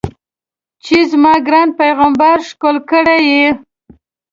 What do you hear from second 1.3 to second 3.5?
ګران پیغمبر ښکل کړی یې.